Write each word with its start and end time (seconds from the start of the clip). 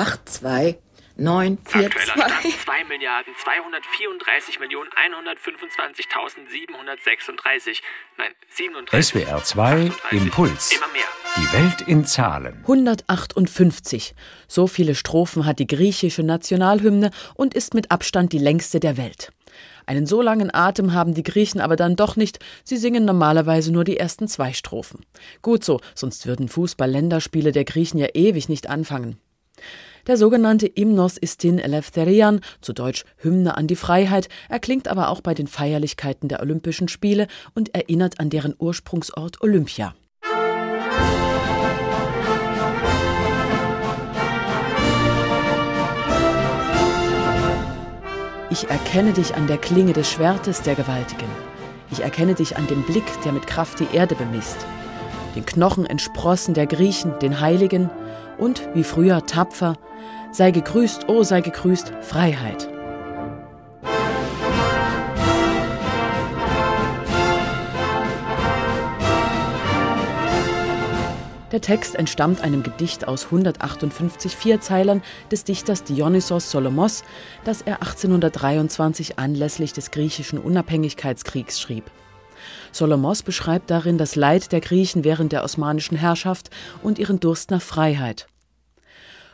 8, 0.00 0.28
2, 0.30 0.78
9, 1.16 1.58
4, 1.62 1.84
Aktueller 1.84 2.14
2. 2.14 2.14
Stand 2.14 2.32
2 2.64 2.84
Milliarden 2.84 3.34
234 3.36 4.58
Millionen 4.58 4.88
125.736. 4.88 7.82
Nein, 8.16 8.32
37. 8.48 9.04
SWR 9.04 9.44
2 9.44 9.92
Impuls. 10.12 10.72
Immer 10.72 10.88
mehr. 10.94 11.04
Die 11.36 11.52
Welt 11.52 11.82
in 11.86 12.06
Zahlen. 12.06 12.60
158. 12.62 14.14
So 14.48 14.66
viele 14.66 14.94
Strophen 14.94 15.44
hat 15.44 15.58
die 15.58 15.66
griechische 15.66 16.22
Nationalhymne 16.22 17.10
und 17.34 17.52
ist 17.52 17.74
mit 17.74 17.90
Abstand 17.90 18.32
die 18.32 18.38
längste 18.38 18.80
der 18.80 18.96
Welt. 18.96 19.32
Einen 19.84 20.06
so 20.06 20.22
langen 20.22 20.48
Atem 20.54 20.94
haben 20.94 21.12
die 21.12 21.24
Griechen 21.24 21.60
aber 21.60 21.76
dann 21.76 21.94
doch 21.94 22.16
nicht. 22.16 22.38
Sie 22.64 22.78
singen 22.78 23.04
normalerweise 23.04 23.70
nur 23.70 23.84
die 23.84 23.98
ersten 23.98 24.28
zwei 24.28 24.54
Strophen. 24.54 25.04
Gut 25.42 25.62
so, 25.62 25.78
sonst 25.94 26.26
würden 26.26 26.48
Fußball-Länderspiele 26.48 27.52
der 27.52 27.66
Griechen 27.66 27.98
ja 27.98 28.06
ewig 28.14 28.48
nicht 28.48 28.70
anfangen. 28.70 29.20
Der 30.06 30.16
sogenannte 30.16 30.70
Hymnos 30.74 31.16
Istin 31.18 31.58
Eleftherian, 31.58 32.40
zu 32.60 32.72
Deutsch 32.72 33.04
Hymne 33.18 33.56
an 33.56 33.66
die 33.66 33.76
Freiheit, 33.76 34.28
erklingt 34.48 34.88
aber 34.88 35.08
auch 35.08 35.20
bei 35.20 35.34
den 35.34 35.46
Feierlichkeiten 35.46 36.28
der 36.28 36.40
Olympischen 36.40 36.88
Spiele 36.88 37.26
und 37.54 37.74
erinnert 37.74 38.18
an 38.18 38.30
deren 38.30 38.54
Ursprungsort 38.58 39.40
Olympia. 39.42 39.94
Ich 48.52 48.68
erkenne 48.68 49.12
dich 49.12 49.36
an 49.36 49.46
der 49.46 49.58
Klinge 49.58 49.92
des 49.92 50.10
Schwertes 50.10 50.62
der 50.62 50.74
Gewaltigen. 50.74 51.28
Ich 51.92 52.00
erkenne 52.00 52.34
dich 52.34 52.56
an 52.56 52.66
dem 52.66 52.82
Blick, 52.82 53.04
der 53.24 53.30
mit 53.30 53.46
Kraft 53.46 53.78
die 53.78 53.94
Erde 53.94 54.16
bemisst. 54.16 54.66
Den 55.36 55.46
Knochen 55.46 55.86
entsprossen 55.86 56.54
der 56.54 56.66
Griechen, 56.66 57.16
den 57.20 57.40
Heiligen 57.40 57.90
und, 58.40 58.68
wie 58.74 58.84
früher, 58.84 59.26
tapfer. 59.26 59.76
Sei 60.32 60.50
gegrüßt, 60.50 61.08
oh, 61.08 61.22
sei 61.22 61.40
gegrüßt, 61.40 61.92
Freiheit. 62.00 62.68
Der 71.52 71.60
Text 71.60 71.96
entstammt 71.96 72.42
einem 72.42 72.62
Gedicht 72.62 73.08
aus 73.08 73.24
158 73.24 74.36
Vierzeilern 74.36 75.02
des 75.32 75.42
Dichters 75.42 75.82
Dionysos 75.82 76.48
Solomos, 76.50 77.02
das 77.44 77.62
er 77.62 77.82
1823 77.82 79.18
anlässlich 79.18 79.72
des 79.72 79.90
griechischen 79.90 80.38
Unabhängigkeitskriegs 80.38 81.60
schrieb. 81.60 81.90
Solomos 82.70 83.24
beschreibt 83.24 83.70
darin 83.70 83.98
das 83.98 84.14
Leid 84.14 84.52
der 84.52 84.60
Griechen 84.60 85.02
während 85.02 85.32
der 85.32 85.42
osmanischen 85.42 85.96
Herrschaft 85.96 86.50
und 86.82 87.00
ihren 87.00 87.18
Durst 87.18 87.50
nach 87.50 87.62
Freiheit. 87.62 88.29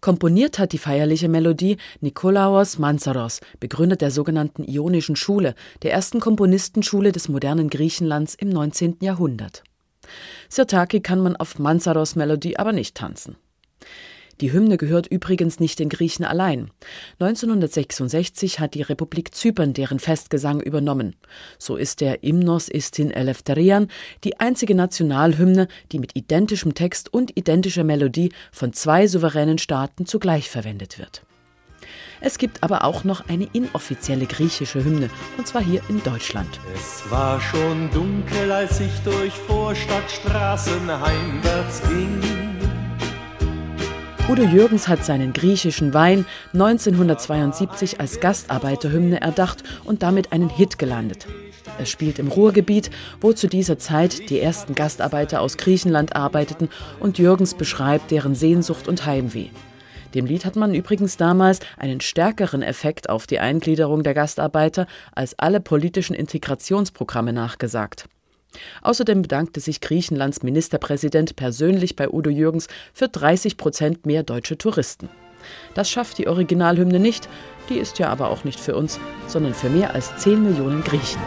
Komponiert 0.00 0.58
hat 0.58 0.72
die 0.72 0.78
feierliche 0.78 1.28
Melodie 1.28 1.76
Nikolaos 2.00 2.78
Manzaros, 2.78 3.40
Begründer 3.58 3.96
der 3.96 4.10
sogenannten 4.10 4.64
Ionischen 4.64 5.14
Schule, 5.14 5.54
der 5.82 5.92
ersten 5.92 6.20
Komponistenschule 6.20 7.12
des 7.12 7.28
modernen 7.28 7.68
Griechenlands 7.68 8.34
im 8.34 8.48
19. 8.48 8.96
Jahrhundert. 9.00 9.62
Sirtaki 10.48 11.00
kann 11.00 11.20
man 11.20 11.36
auf 11.36 11.58
Manzaros 11.58 12.16
Melodie 12.16 12.58
aber 12.58 12.72
nicht 12.72 12.96
tanzen. 12.96 13.36
Die 14.40 14.52
Hymne 14.52 14.78
gehört 14.78 15.06
übrigens 15.06 15.60
nicht 15.60 15.78
den 15.78 15.90
Griechen 15.90 16.24
allein. 16.24 16.70
1966 17.18 18.58
hat 18.58 18.74
die 18.74 18.82
Republik 18.82 19.34
Zypern 19.34 19.74
deren 19.74 19.98
Festgesang 19.98 20.60
übernommen. 20.60 21.14
So 21.58 21.76
ist 21.76 22.00
der 22.00 22.18
Hymnos 22.22 22.68
Istin 22.68 23.10
Eleftherian 23.10 23.88
die 24.24 24.40
einzige 24.40 24.74
Nationalhymne, 24.74 25.68
die 25.92 25.98
mit 25.98 26.16
identischem 26.16 26.74
Text 26.74 27.12
und 27.12 27.36
identischer 27.36 27.84
Melodie 27.84 28.32
von 28.50 28.72
zwei 28.72 29.06
souveränen 29.06 29.58
Staaten 29.58 30.06
zugleich 30.06 30.48
verwendet 30.48 30.98
wird. 30.98 31.22
Es 32.22 32.36
gibt 32.36 32.62
aber 32.62 32.84
auch 32.84 33.04
noch 33.04 33.28
eine 33.28 33.48
inoffizielle 33.52 34.26
griechische 34.26 34.84
Hymne, 34.84 35.08
und 35.38 35.46
zwar 35.46 35.62
hier 35.62 35.82
in 35.88 36.02
Deutschland. 36.02 36.60
Es 36.74 37.10
war 37.10 37.40
schon 37.40 37.90
dunkel, 37.90 38.52
als 38.52 38.78
ich 38.80 38.92
durch 39.04 39.32
Vorstadtstraßen 39.32 41.00
heimwärts 41.00 41.82
ging. 41.88 42.59
Udo 44.30 44.44
Jürgens 44.44 44.86
hat 44.86 45.04
seinen 45.04 45.32
griechischen 45.32 45.92
Wein 45.92 46.24
1972 46.52 47.98
als 47.98 48.20
Gastarbeiterhymne 48.20 49.20
erdacht 49.20 49.64
und 49.82 50.04
damit 50.04 50.30
einen 50.30 50.48
Hit 50.48 50.78
gelandet. 50.78 51.26
Es 51.80 51.90
spielt 51.90 52.20
im 52.20 52.28
Ruhrgebiet, 52.28 52.92
wo 53.20 53.32
zu 53.32 53.48
dieser 53.48 53.80
Zeit 53.80 54.30
die 54.30 54.38
ersten 54.38 54.76
Gastarbeiter 54.76 55.40
aus 55.40 55.56
Griechenland 55.56 56.14
arbeiteten 56.14 56.68
und 57.00 57.18
Jürgens 57.18 57.54
beschreibt 57.54 58.12
deren 58.12 58.36
Sehnsucht 58.36 58.86
und 58.86 59.04
Heimweh. 59.04 59.48
Dem 60.14 60.26
Lied 60.26 60.44
hat 60.44 60.54
man 60.54 60.76
übrigens 60.76 61.16
damals 61.16 61.58
einen 61.76 62.00
stärkeren 62.00 62.62
Effekt 62.62 63.10
auf 63.10 63.26
die 63.26 63.40
Eingliederung 63.40 64.04
der 64.04 64.14
Gastarbeiter 64.14 64.86
als 65.10 65.36
alle 65.40 65.58
politischen 65.60 66.14
Integrationsprogramme 66.14 67.32
nachgesagt. 67.32 68.04
Außerdem 68.82 69.22
bedankte 69.22 69.60
sich 69.60 69.80
Griechenlands 69.80 70.42
Ministerpräsident 70.42 71.36
persönlich 71.36 71.96
bei 71.96 72.08
Udo 72.08 72.30
Jürgens 72.30 72.68
für 72.92 73.08
30 73.08 73.56
Prozent 73.56 74.06
mehr 74.06 74.22
deutsche 74.22 74.58
Touristen. 74.58 75.08
Das 75.74 75.90
schafft 75.90 76.18
die 76.18 76.28
Originalhymne 76.28 76.98
nicht, 76.98 77.28
die 77.68 77.78
ist 77.78 77.98
ja 77.98 78.08
aber 78.08 78.30
auch 78.30 78.44
nicht 78.44 78.60
für 78.60 78.76
uns, 78.76 78.98
sondern 79.26 79.54
für 79.54 79.70
mehr 79.70 79.94
als 79.94 80.16
10 80.18 80.42
Millionen 80.42 80.82
Griechen. 80.82 81.20